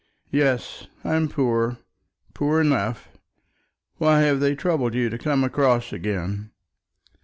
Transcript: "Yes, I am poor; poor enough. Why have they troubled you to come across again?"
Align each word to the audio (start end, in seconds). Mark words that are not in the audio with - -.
"Yes, 0.31 0.87
I 1.03 1.13
am 1.13 1.27
poor; 1.27 1.77
poor 2.33 2.59
enough. 2.59 3.09
Why 3.97 4.21
have 4.21 4.39
they 4.39 4.55
troubled 4.55 4.95
you 4.95 5.11
to 5.11 5.17
come 5.19 5.43
across 5.43 5.93
again?" 5.93 6.49